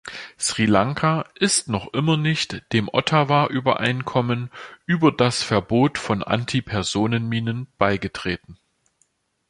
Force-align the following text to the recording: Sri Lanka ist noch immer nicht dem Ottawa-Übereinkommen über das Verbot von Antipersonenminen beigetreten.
Sri 0.35 0.65
Lanka 0.65 1.25
ist 1.35 1.67
noch 1.67 1.93
immer 1.93 2.17
nicht 2.17 2.63
dem 2.73 2.89
Ottawa-Übereinkommen 2.91 4.49
über 4.87 5.11
das 5.11 5.43
Verbot 5.43 5.99
von 5.99 6.23
Antipersonenminen 6.23 7.67
beigetreten. 7.77 8.57